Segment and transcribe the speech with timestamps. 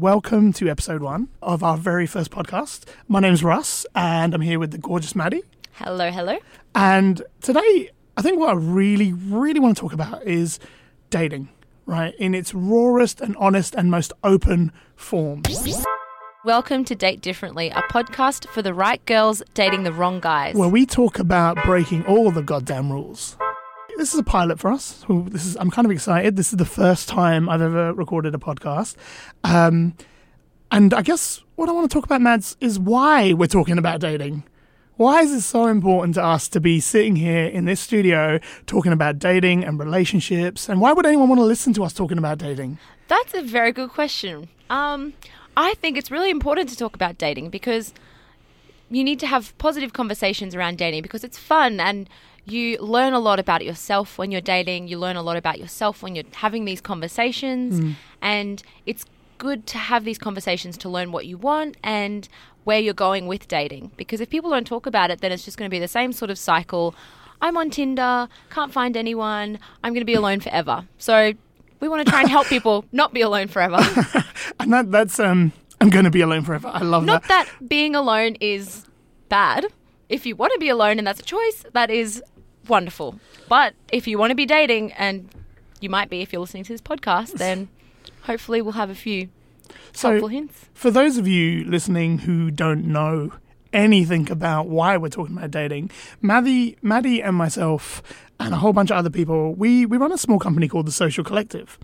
[0.00, 2.84] Welcome to episode one of our very first podcast.
[3.06, 5.42] My name's Russ, and I'm here with the gorgeous Maddy.
[5.72, 6.38] Hello, hello.
[6.74, 10.58] And today, I think what I really, really want to talk about is
[11.10, 11.50] dating,
[11.84, 12.14] right?
[12.14, 15.42] In its rawest and honest and most open form.
[16.46, 20.54] Welcome to Date Differently, a podcast for the right girls dating the wrong guys.
[20.54, 23.36] Where we talk about breaking all the goddamn rules.
[24.00, 25.04] This is a pilot for us.
[25.10, 26.34] This is I'm kind of excited.
[26.34, 28.96] This is the first time I've ever recorded a podcast.
[29.44, 29.92] Um,
[30.72, 34.00] and I guess what I want to talk about, Mads, is why we're talking about
[34.00, 34.44] dating.
[34.96, 38.92] Why is it so important to us to be sitting here in this studio talking
[38.92, 40.70] about dating and relationships?
[40.70, 42.78] And why would anyone want to listen to us talking about dating?
[43.08, 44.48] That's a very good question.
[44.70, 45.12] Um,
[45.58, 47.92] I think it's really important to talk about dating because
[48.90, 52.08] you need to have positive conversations around dating because it's fun and
[52.44, 54.88] you learn a lot about yourself when you're dating.
[54.88, 57.96] You learn a lot about yourself when you're having these conversations.
[58.22, 59.04] And it's
[59.38, 62.28] good to have these conversations to learn what you want and
[62.64, 63.90] where you're going with dating.
[63.96, 66.12] Because if people don't talk about it, then it's just going to be the same
[66.12, 66.94] sort of cycle.
[67.40, 70.86] I'm on Tinder, can't find anyone, I'm going to be alone forever.
[70.98, 71.32] So
[71.80, 73.78] we want to try and help people not be alone forever.
[74.58, 76.68] And that that's um I'm going to be alone forever.
[76.68, 77.28] I love Not that.
[77.28, 78.84] Not that being alone is
[79.30, 79.64] bad.
[80.10, 82.22] If you want to be alone and that's a choice, that is
[82.66, 83.20] wonderful.
[83.48, 85.28] But if you want to be dating, and
[85.80, 87.68] you might be if you're listening to this podcast, then
[88.22, 89.28] hopefully we'll have a few
[89.92, 90.66] So helpful hints.
[90.74, 93.32] For those of you listening who don't know
[93.72, 98.02] anything about why we're talking about dating, Maddy, Maddy and myself
[98.40, 100.92] and a whole bunch of other people, we, we run a small company called The
[100.92, 101.78] Social Collective.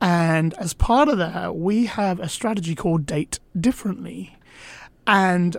[0.00, 4.34] And as part of that, we have a strategy called Date Differently.
[5.06, 5.58] And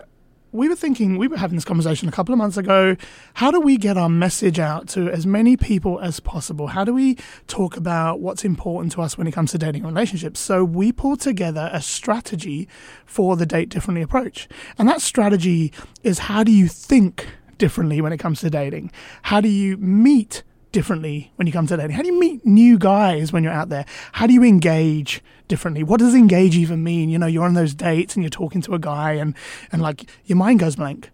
[0.52, 2.96] we were thinking, we were having this conversation a couple of months ago.
[3.34, 6.68] How do we get our message out to as many people as possible?
[6.68, 9.94] How do we talk about what's important to us when it comes to dating and
[9.94, 10.40] relationships?
[10.40, 12.68] So we pulled together a strategy
[13.04, 14.48] for the date differently approach.
[14.78, 17.26] And that strategy is how do you think
[17.58, 18.90] differently when it comes to dating?
[19.22, 20.42] How do you meet
[20.72, 21.96] differently when you come to dating?
[21.96, 23.84] How do you meet new guys when you're out there?
[24.12, 25.82] How do you engage differently?
[25.82, 27.08] What does engage even mean?
[27.08, 29.34] You know, you're on those dates and you're talking to a guy and,
[29.72, 31.10] and like your mind goes blank.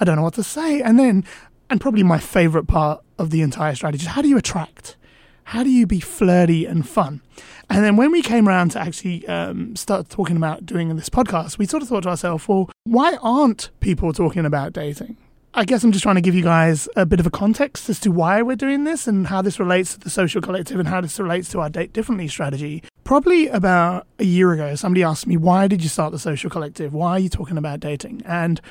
[0.00, 0.80] I don't know what to say.
[0.80, 1.24] And then,
[1.70, 4.96] and probably my favorite part of the entire strategy is how do you attract?
[5.44, 7.20] How do you be flirty and fun?
[7.68, 11.58] And then when we came around to actually um, start talking about doing this podcast,
[11.58, 15.16] we sort of thought to ourselves, well, why aren't people talking about dating?
[15.54, 18.00] I guess I'm just trying to give you guys a bit of a context as
[18.00, 21.02] to why we're doing this and how this relates to the social collective and how
[21.02, 22.82] this relates to our date differently strategy.
[23.04, 26.94] Probably about a year ago, somebody asked me, Why did you start the social collective?
[26.94, 28.22] Why are you talking about dating?
[28.24, 28.62] And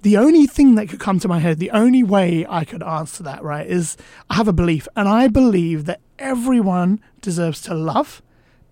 [0.00, 3.22] the only thing that could come to my head, the only way I could answer
[3.24, 3.98] that, right, is
[4.30, 8.22] I have a belief, and I believe that everyone deserves to love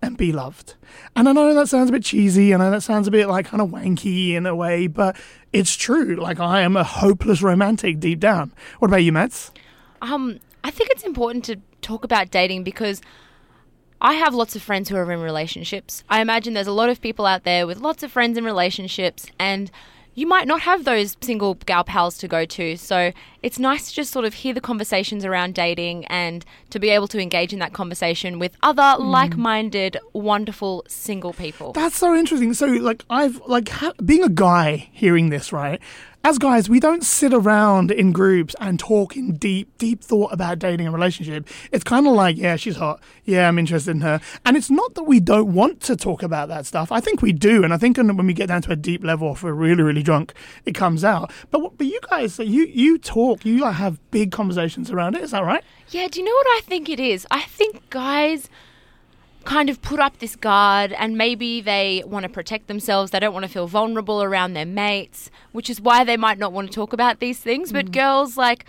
[0.01, 0.75] and be loved.
[1.15, 3.27] And I know that sounds a bit cheesy, and I know that sounds a bit
[3.27, 5.15] like kind of wanky in a way, but
[5.53, 6.15] it's true.
[6.15, 8.53] Like I am a hopeless romantic deep down.
[8.79, 9.51] What about you, Mads?
[10.01, 13.01] Um, I think it's important to talk about dating because
[13.99, 16.03] I have lots of friends who are in relationships.
[16.09, 19.27] I imagine there's a lot of people out there with lots of friends in relationships,
[19.39, 19.69] and
[20.13, 22.75] you might not have those single gal pals to go to.
[22.75, 23.11] So
[23.41, 27.07] it's nice to just sort of hear the conversations around dating and to be able
[27.09, 29.09] to engage in that conversation with other hmm.
[29.09, 31.71] like minded, wonderful single people.
[31.73, 32.53] That's so interesting.
[32.53, 35.79] So, like, I've like ha- being a guy hearing this, right?
[36.23, 40.59] As guys, we don't sit around in groups and talk in deep, deep thought about
[40.59, 41.47] dating and relationship.
[41.71, 43.01] It's kind of like, yeah, she's hot.
[43.25, 44.21] Yeah, I'm interested in her.
[44.45, 46.91] And it's not that we don't want to talk about that stuff.
[46.91, 49.33] I think we do, and I think when we get down to a deep level,
[49.33, 50.33] if we're really, really drunk,
[50.63, 51.31] it comes out.
[51.49, 55.23] But but you guys, you you talk, you like have big conversations around it.
[55.23, 55.63] Is that right?
[55.89, 57.25] Yeah, do you know what I think it is?
[57.31, 58.47] I think guys
[59.43, 63.11] kind of put up this guard and maybe they want to protect themselves.
[63.11, 66.53] They don't want to feel vulnerable around their mates, which is why they might not
[66.53, 67.71] want to talk about these things.
[67.71, 67.93] But mm.
[67.93, 68.65] girls, like,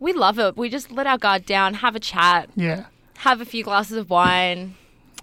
[0.00, 0.56] we love it.
[0.56, 2.86] We just let our guard down, have a chat, Yeah.
[3.18, 4.74] have a few glasses of wine,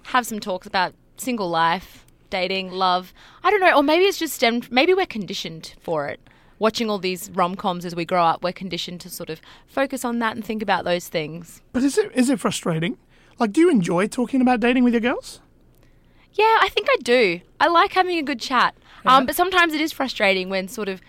[0.06, 3.13] have some talks about single life, dating, love.
[3.44, 3.75] I don't know.
[3.75, 6.19] Or maybe it's just stemmed, maybe we're conditioned for it.
[6.57, 10.06] Watching all these rom coms as we grow up, we're conditioned to sort of focus
[10.06, 11.60] on that and think about those things.
[11.74, 12.98] But is it is it frustrating?
[13.42, 15.42] Like, do you enjoy talking about dating with your girls?
[16.34, 17.42] Yeah, I think I do.
[17.60, 18.76] I like having a good chat.
[19.04, 21.02] Um, but sometimes it is frustrating when sort of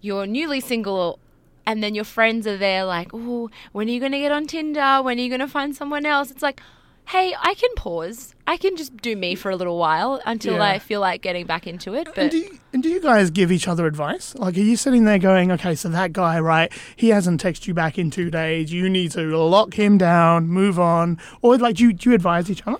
[0.00, 1.18] you're newly single
[1.66, 4.46] and then your friends are there like, oh, when are you going to get on
[4.46, 5.02] Tinder?
[5.02, 6.30] When are you going to find someone else?
[6.30, 6.62] It's like,
[7.08, 8.34] hey, I can pause.
[8.46, 10.64] I can just do me for a little while until Yeah.
[10.64, 12.06] I feel like getting back into it.
[12.08, 14.34] And But do, you, and do you guys give each other advice?
[14.34, 17.72] Like, are you sitting there going, okay, so that guy, right, he hasn't texted you
[17.74, 18.72] back in two days.
[18.72, 21.18] You need to lock him down, move on.
[21.40, 22.78] Or, like, do you, do you advise each other?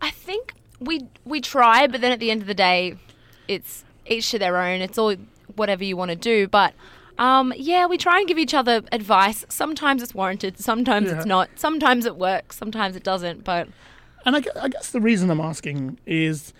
[0.00, 2.96] I think we we try, but then at the end of the day,
[3.48, 4.80] it's each to their own.
[4.80, 5.14] It's all
[5.54, 6.74] whatever you want to do, but.
[7.18, 9.44] Um, yeah, we try and give each other advice.
[9.48, 11.16] Sometimes it's warranted, sometimes Yeah.
[11.16, 11.48] it's not.
[11.56, 13.44] Sometimes it works, sometimes it doesn't.
[13.44, 13.68] But
[14.24, 16.52] And I, I guess the reason I'm asking is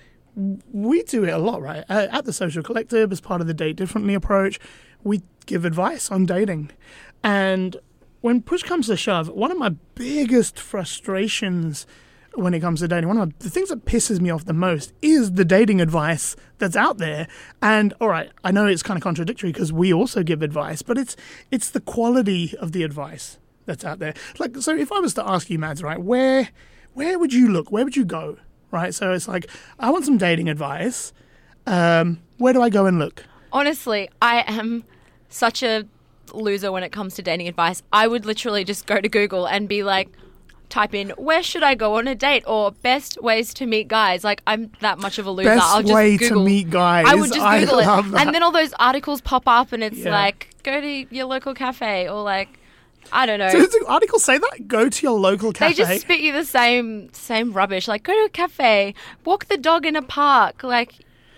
[0.73, 1.85] we do it a lot, right?
[1.89, 4.59] Uh, At the Social Collective, as part of the Date Differently approach,
[5.03, 6.71] we give advice on dating.
[7.23, 7.77] And
[8.21, 11.87] when push comes to shove, one of my biggest frustrations
[12.37, 14.93] when it comes to dating, one of the things that pisses me off the most
[15.03, 17.29] is the dating advice that's out there.
[17.63, 20.99] And all right, I know it's kind of contradictory because we also give advice, but
[20.99, 21.17] it's
[21.51, 24.15] it's the quality of the advice that's out there.
[24.39, 26.51] Like, so if I was to ask you, Mads, right, where
[26.95, 27.71] where would you look?
[27.71, 28.39] Where would you go?
[28.71, 28.95] Right.
[28.95, 29.49] So it's like,
[29.79, 31.13] I want some dating advice.
[31.67, 33.25] Um, where do I go and look?
[33.57, 34.85] honestly, I am
[35.31, 35.85] such a
[36.35, 37.83] loser when it comes to dating advice.
[37.93, 40.11] I would literally just go to Google and be like,
[40.69, 44.25] type in where should I go on a date or best ways to meet guys.
[44.25, 45.51] Like I'm that much of a loser.
[45.51, 46.39] Best I'll just way Google.
[46.41, 47.07] to meet guys.
[47.09, 48.27] I would just Google it, that.
[48.27, 50.11] and then all those articles pop up, and it's Yeah.
[50.11, 52.49] like go to your local cafe or like
[53.13, 53.49] I don't know.
[53.51, 54.67] So does the article say that?
[54.67, 55.73] Go to your local cafe.
[55.73, 57.87] they just spit you the same same rubbish.
[57.87, 60.65] Like go to a cafe, walk the dog in a park.
[60.65, 60.95] Like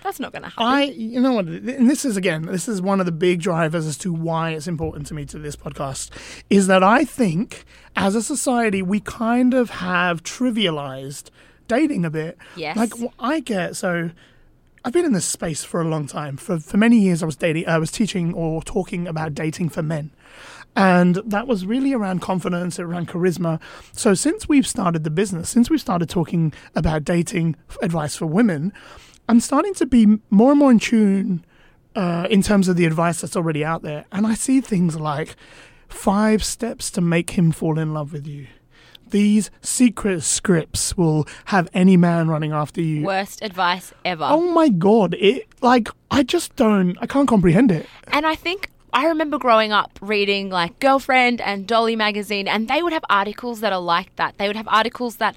[0.08, 0.64] that's not going to happen.
[0.64, 3.86] I, you know what, and this is again, this is one of the big drivers
[3.86, 6.10] as to why it's important to me to this podcast,
[6.48, 11.28] is that I think as a society we kind of have trivialized
[11.66, 12.38] dating a bit.
[12.56, 12.76] Yes.
[12.76, 14.10] Like I get so.
[14.82, 16.38] I've been in this space for a long time.
[16.38, 17.68] For for many years, I was dating.
[17.68, 20.10] I was teaching or talking about dating for men,
[20.74, 23.60] and that was really around confidence, around charisma.
[23.92, 28.72] So since we've started the business, since we've started talking about dating advice for women,
[29.28, 31.44] I'm starting to be more and more in tune
[31.94, 35.36] uh, in terms of the advice that's already out there, and I see things like
[35.88, 38.46] five steps to make him fall in love with you.
[39.10, 43.04] These secret scripts will have any man running after you.
[43.04, 44.24] Worst advice ever.
[44.24, 45.14] Oh my god!
[45.18, 46.96] It like I just don't.
[47.00, 47.86] I can't comprehend it.
[48.08, 52.82] And I think I remember growing up reading like Girlfriend and Dolly magazine, and they
[52.82, 54.36] would have articles that are like that.
[54.38, 55.36] They would have articles that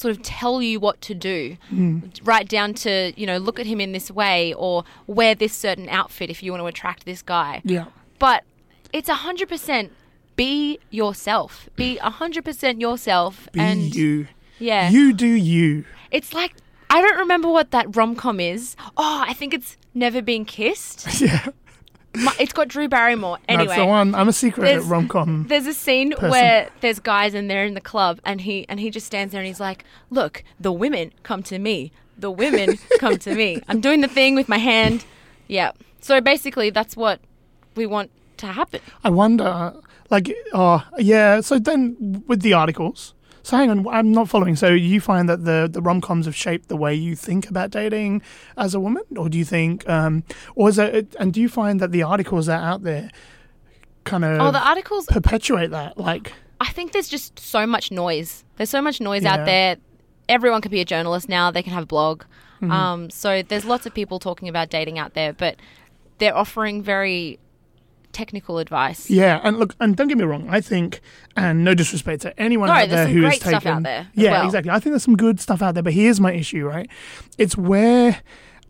[0.00, 2.00] sort of tell you what to do, hmm.
[2.24, 5.88] right down to, you know, look at him in this way or wear this certain
[5.88, 7.60] outfit if you want to attract this guy.
[7.64, 7.86] Yeah.
[8.18, 8.44] But
[8.92, 9.90] it's 100%
[10.36, 11.68] be yourself.
[11.76, 13.48] Be 100% yourself.
[13.52, 14.26] Be and you.
[14.58, 14.88] yeah.
[14.88, 15.84] You do you.
[16.10, 16.54] It's like,
[16.88, 18.74] I don't remember what that rom com is.
[18.96, 21.06] Oh, I think it's Never Been Kissed.
[21.20, 21.48] Yeah.
[22.14, 23.38] My- It's got Drew Barrymore.
[23.48, 23.66] Anyway.
[23.68, 24.14] That's the one.
[24.14, 25.46] I'm a secret rom com.
[25.48, 26.30] There's a scene person.
[26.30, 29.40] where there's guys and they're in the club and he and he just stands there
[29.40, 31.92] and he's like, "Look, the women come to me.
[32.18, 33.62] The women come to me.
[33.68, 35.04] I'm doing the thing with my hand."
[35.46, 35.70] Yeah.
[36.00, 37.20] So basically, that's what
[37.76, 38.80] we want to happen.
[39.04, 39.74] I wonder,
[40.10, 41.40] like, oh, yeah.
[41.42, 44.56] So then with the articles, so hang on, I'm not following.
[44.56, 47.70] So you find that the, the rom coms have shaped the way you think about
[47.70, 48.22] dating
[48.56, 49.02] as a woman?
[49.16, 52.46] Or do you think, um, or is it, and do you find that the articles
[52.46, 53.10] that are out there
[54.04, 55.06] kind of Oh, the articles.
[55.06, 55.98] perpetuate that?
[55.98, 58.44] Like, I think there's just so much noise.
[58.56, 59.34] There's so much noise Yeah.
[59.34, 59.76] out there.
[60.28, 61.50] Everyone can be a journalist now.
[61.50, 62.22] They can have a blog.
[62.62, 62.70] Mm-hmm.
[62.70, 65.56] Um, so there's lots of people talking about dating out there, but
[66.18, 67.38] they're offering very
[68.12, 69.08] technical advice.
[69.10, 69.40] yeah.
[69.42, 71.00] And look, and don't get me wrong, I think,
[71.36, 73.60] and no disrespect to anyone No, out there who is who great has taken.
[73.60, 74.46] stuff out there Yeah, well.
[74.46, 74.70] exactly.
[74.70, 76.88] I think there's some good stuff out there, but here's my issue, right?
[77.38, 78.20] It's where,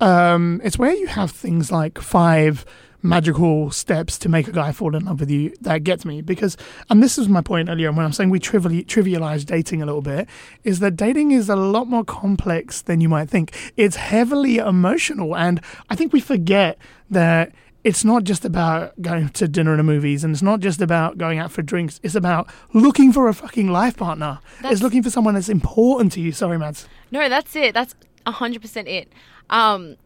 [0.01, 2.65] um, it's where you have things like five
[3.03, 6.55] magical steps to make a guy fall in love with you that gets me because
[6.91, 10.03] and this is my point earlier when i'm saying we trivially trivialize dating a little
[10.03, 10.29] bit
[10.65, 15.35] is that dating is a lot more complex than you might think it's heavily emotional
[15.35, 16.77] and i think we forget
[17.09, 21.17] that it's not just about going to dinner and movies and it's not just about
[21.17, 25.03] going out for drinks it's about looking for a fucking life partner That's- it's looking
[25.03, 27.75] for someone that's important to you sorry mads No, that's it.
[27.75, 27.95] That's
[28.27, 29.11] hundred percent it.
[29.49, 29.97] Um,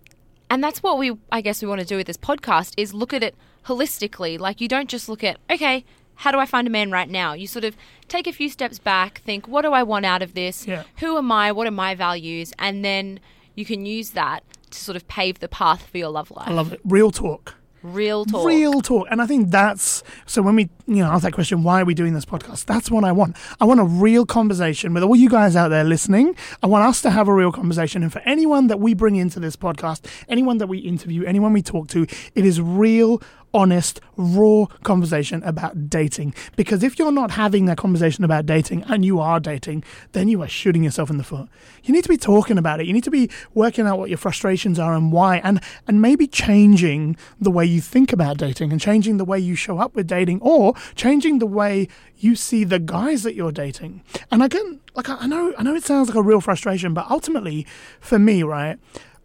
[0.49, 3.13] and that's what we, I guess, we want to do with this podcast is look
[3.13, 3.35] at it
[3.67, 4.39] holistically.
[4.39, 7.33] Like you don't just look at, okay, how do I find a man right now?
[7.35, 7.77] You sort of
[8.09, 10.67] take a few steps back, think, what do I want out of this?
[10.67, 10.85] Yeah.
[11.01, 11.53] Who am I?
[11.53, 12.53] What are my values?
[12.59, 13.21] And then
[13.55, 16.49] you can use that to sort of pave the path for your love life.
[16.49, 17.55] i love it real talk
[17.85, 18.47] Real talk.
[18.47, 19.09] Real talk.
[19.11, 21.93] And I think that's so when we, you know, ask that question, why are we
[21.93, 22.65] doing this podcast?
[22.65, 23.37] That's what I want.
[23.61, 26.35] I want a real conversation with all you guys out there listening.
[26.63, 28.03] I want us to have a real conversation.
[28.03, 31.61] And for anyone that we bring into this podcast, anyone that we interview, anyone we
[31.61, 33.21] talk to, it is real,
[33.55, 36.35] honest, raw conversation about dating.
[36.57, 40.43] Because if you're not having that conversation about dating and you are dating, then you
[40.43, 41.49] are shooting yourself in the foot.
[41.85, 42.87] You need to be talking about it.
[42.87, 46.27] You need to be working out what your frustrations are and why, and, and maybe
[46.27, 50.07] changing the way you think about dating and changing the way you show up with
[50.07, 54.03] dating or changing the way you see the guys that you're dating.
[54.31, 57.67] And again, like I know, I know it sounds like a real frustration, but ultimately,
[58.01, 58.79] for me, right,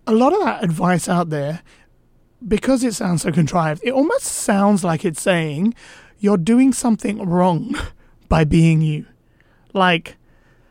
[0.08, 1.62] a lot of that advice out there
[2.48, 5.74] because it sounds so contrived, it almost sounds like it's saying
[6.20, 7.76] you're doing something wrong
[8.30, 9.06] by being you.
[9.74, 10.18] Like,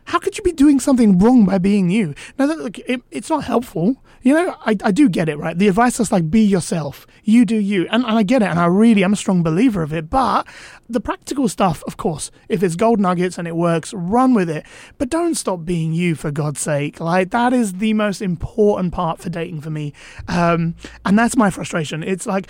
[0.09, 2.15] how could you be doing something wrong by being you?
[2.39, 4.03] Now, look, it, it's not helpful.
[4.23, 5.55] You know, I, I do get it, right?
[5.55, 7.05] The advice is like, be yourself.
[7.23, 7.87] You do you.
[7.91, 8.47] And, and I get it.
[8.47, 10.09] And I really, I'm a strong believer of it.
[10.09, 10.47] But
[10.89, 14.65] the practical stuff, of course, if it's gold nuggets and it works, run with it.
[14.97, 16.99] But don't stop being you, for God's sake.
[16.99, 19.93] Like, that is the most important part for dating for me.
[20.27, 20.73] Um,
[21.05, 22.01] and that's my frustration.
[22.01, 22.49] It's like,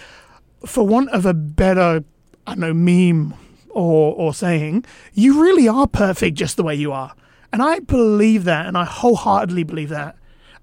[0.66, 2.06] for want of a better,
[2.48, 3.34] I don't know, meme
[3.70, 7.14] or, or saying, you really are perfect just the way you are.
[7.52, 10.16] And I believe that, and I wholeheartedly believe that.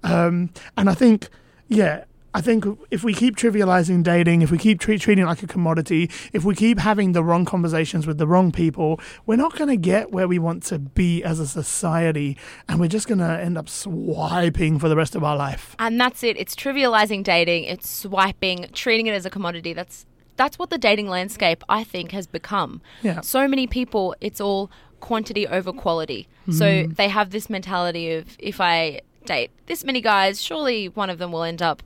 [0.03, 1.29] Um, and I think,
[1.67, 5.41] yeah, I think if we keep trivializing dating, if we keep treat, treating it like
[5.41, 9.55] a commodity, if we keep having the wrong conversations with the wrong people, we're not
[9.57, 12.37] going to get where we want to be as a society.
[12.69, 15.75] And we're just going to end up swiping for the rest of our life.
[15.79, 16.37] And that's it.
[16.37, 19.73] It's trivializing dating, it's swiping, treating it as a commodity.
[19.73, 22.81] That's that's what the dating landscape I think has become.
[23.01, 23.21] Yeah.
[23.21, 26.27] So many people, it's all quantity over quality.
[26.45, 26.51] Hmm.
[26.51, 31.17] So they have this mentality of if I date this many guys, surely one of
[31.17, 31.83] them will end up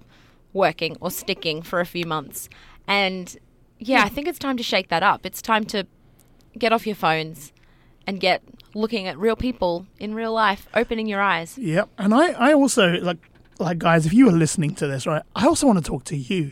[0.53, 2.49] working or sticking for a few months.
[2.87, 3.37] And
[3.79, 5.25] yeah, I think it's time to shake that up.
[5.25, 5.87] It's time to
[6.57, 7.51] get off your phones
[8.05, 11.57] and get looking at real people in real life, opening your eyes.
[11.57, 11.89] Yep.
[11.97, 13.17] And I, I also like
[13.59, 16.17] like guys, if you are listening to this, right, I also want to talk to
[16.17, 16.51] you.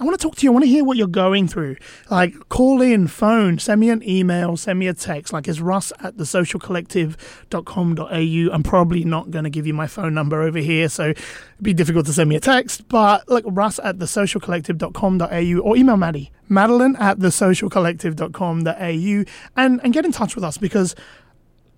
[0.00, 0.50] I want to talk to you.
[0.50, 1.74] I want to hear what you're going through.
[2.08, 5.32] Like call in, phone, send me an email, send me a text.
[5.32, 8.54] Like it's russ at thesocialcollective.com.au.
[8.54, 11.18] I'm probably not going to give you my phone number over here, so it'd
[11.60, 12.86] be difficult to send me a text.
[12.88, 19.24] But like russ at thesocialcollective.com.au or email Maddy, Madeline at thesocialcollective.com.au
[19.56, 20.94] and, and get in touch with us because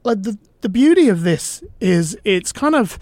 [0.05, 2.99] like the, the beauty of this is it's kind of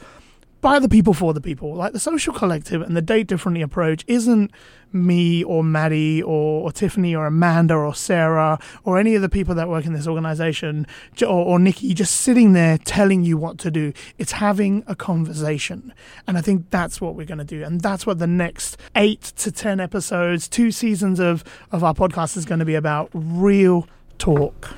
[0.60, 1.74] by the people for the people.
[1.74, 4.50] Like the social collective and the date differently approach isn't
[4.92, 9.54] me or Maddy or, or Tiffany or Amanda or Sarah or any of the people
[9.54, 10.86] that work in this organization
[11.22, 13.92] or, or Nikki just sitting there telling you what to do.
[14.16, 15.92] It's having a conversation.
[16.26, 17.62] And I think that's what we're going to do.
[17.62, 22.36] And that's what the next eight to 10 episodes, two seasons of, of our podcast
[22.36, 23.86] is going to be about real
[24.18, 24.70] talk.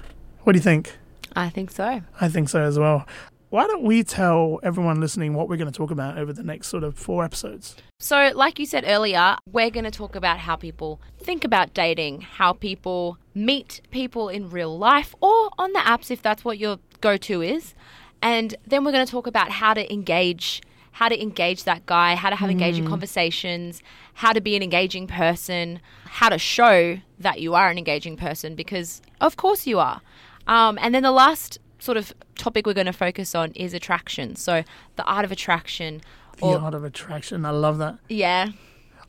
[0.42, 0.96] What do you think?
[1.37, 2.02] I think so.
[2.20, 3.06] I think so as well.
[3.50, 6.69] Why don't we tell everyone listening what we're going to talk about over the next
[6.69, 7.75] sort of four episodes?
[7.99, 12.21] So, like you said earlier, we're going to talk about how people think about dating,
[12.21, 16.78] how people meet people in real life or on the apps if that's what your
[17.00, 17.75] go to is.
[18.23, 22.14] And then we're going to talk about how to engage how to engage that guy,
[22.16, 23.80] how to have engaging conversations,
[24.14, 28.54] how to be an engaging person, how to show that you are an engaging person
[28.54, 30.00] because of course you are.
[30.49, 34.37] Um, and then the last sort of topic we're going to focus on is attraction.
[34.37, 34.62] So
[34.96, 36.00] the art of attraction.
[36.38, 37.44] The art of attraction.
[37.44, 37.99] I love that.
[38.08, 38.50] yeah.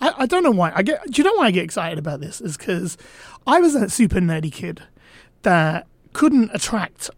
[0.01, 0.71] I, I don't know why.
[0.73, 0.99] I get.
[1.11, 2.41] Do you know why I get excited about this?
[2.41, 2.97] Is because
[3.45, 4.81] I was a super nerdy kid
[5.43, 7.11] that couldn't attract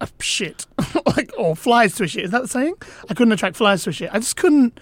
[0.00, 0.66] f- shit,
[1.16, 2.24] like or flies to a shit.
[2.26, 2.74] Is that the saying?
[3.08, 4.10] I couldn't attract flies to a shit.
[4.12, 4.78] I just couldn't.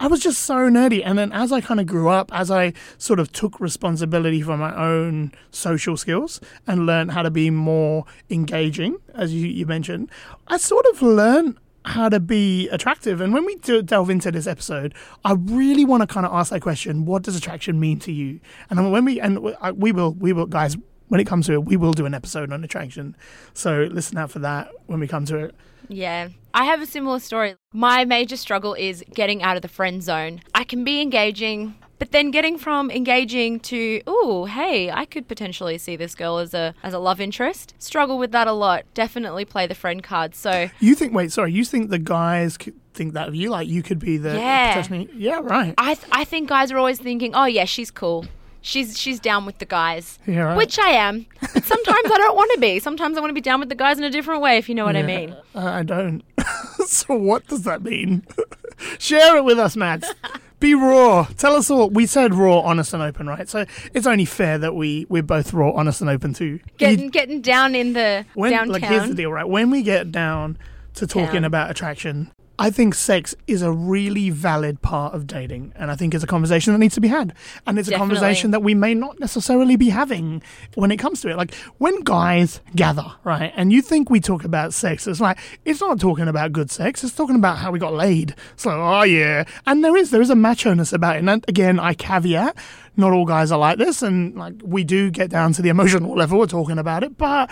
[0.00, 1.02] I was just so nerdy.
[1.04, 4.56] And then as I kind of grew up, as I sort of took responsibility for
[4.56, 10.10] my own social skills and learned how to be more engaging, as you, you mentioned,
[10.46, 13.20] I sort of learned how to be attractive.
[13.20, 16.50] And when we do delve into this episode, I really want to kind of ask
[16.50, 18.40] that question: What does attraction mean to you?
[18.70, 19.40] And when we and
[19.74, 20.76] we will, we will, guys.
[21.08, 23.16] When it comes to it, we will do an episode on attraction.
[23.54, 25.54] So listen out for that when we come to it.
[25.88, 26.28] Yeah.
[26.52, 27.54] I have a similar story.
[27.72, 30.40] My major struggle is getting out of the friend zone.
[30.54, 35.78] I can be engaging, but then getting from engaging to, ooh, hey, I could potentially
[35.78, 37.74] see this girl as a as a love interest.
[37.78, 38.84] Struggle with that a lot.
[38.92, 40.34] Definitely play the friend card.
[40.34, 41.14] So You think?
[41.14, 41.52] Wait, sorry.
[41.52, 42.58] You think the guys
[42.92, 43.48] think that of you?
[43.48, 44.74] Like you could be the Yeah.
[44.74, 45.72] potentially- yeah, right.
[45.78, 48.26] I th- I think guys are always thinking, oh yeah, she's cool.
[48.60, 50.18] She's she's down with the guys.
[50.26, 50.56] Yeah, right.
[50.56, 51.26] Which I am.
[51.40, 52.78] But sometimes I don't want to be.
[52.80, 54.74] Sometimes I want to be down with the guys in a different way, if you
[54.74, 55.36] know what I mean.
[55.54, 56.22] I don't.
[56.86, 58.26] so what does that mean?
[58.98, 60.12] Share it with us, Mads.
[60.60, 61.28] Be raw.
[61.36, 61.88] Tell us all.
[61.88, 63.48] We said raw, honest, and open, right?
[63.48, 66.58] So it's only fair that we we're both raw, honest, and open too.
[66.78, 68.72] Getting getting down in the when downtown.
[68.72, 69.48] like here's the deal, right?
[69.48, 70.58] When we get down
[70.94, 71.44] to talking Town.
[71.44, 76.12] about attraction, I think sex is a really valid part of dating, and I think
[76.12, 77.32] it's a conversation that needs to be had.
[77.66, 80.42] And it's a conversation that we may not necessarily be having
[80.74, 81.36] when it comes to it.
[81.36, 85.80] Like when guys gather, right, and you think we talk about sex, it's like it's
[85.80, 88.34] not talking about good sex, it's talking about how we got laid.
[88.54, 89.44] It's like, oh yeah.
[89.66, 91.24] And there is there is a macho-ness about it.
[91.24, 92.56] And again, I caveat,
[92.96, 96.16] not all guys are like this, and like we do get down to the emotional
[96.16, 97.50] level, we're talking about it, but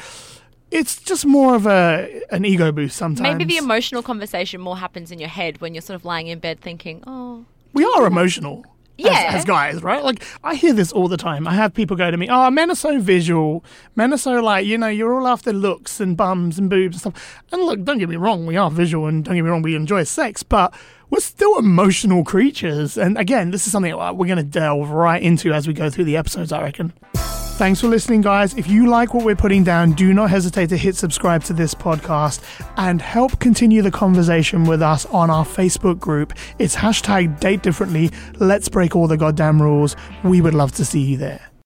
[0.77, 3.21] it's just more of a an ego boost sometimes.
[3.39, 6.39] Maybe the emotional conversation more happens in your head when you're sort of lying in
[6.39, 8.65] bed thinking, "Oh, we are emotional.
[8.99, 9.33] as- Yeah.
[9.35, 10.03] As, guys, right?
[10.03, 11.47] Like, I hear this all the time.
[11.47, 13.63] I have people go to me, oh, men are so visual.
[13.95, 17.15] Men are so, like, you know, you're all after looks and bums and boobs and
[17.15, 17.43] stuff.
[17.53, 19.77] And look, don't get me wrong, we are visual and don't get me wrong, we
[19.77, 20.73] enjoy sex, but
[21.11, 22.97] we're still emotional creatures.
[22.97, 25.91] And again, this is something uh, we're going to delve right into as we go
[25.91, 26.95] through the episodes, I reckon.
[27.57, 28.53] Thanks for listening, guys.
[28.53, 31.75] If you like what we're putting down, do not hesitate to hit subscribe to this
[31.75, 32.43] podcast
[32.77, 36.35] and help continue the conversation with us on our Facebook group.
[36.59, 38.11] It's hashtag date differently.
[38.35, 39.97] Let's break all the goddamn rules.
[40.23, 41.46] We would love to see you there.